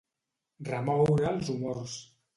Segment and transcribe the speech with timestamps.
[0.69, 1.99] Remoure els humors.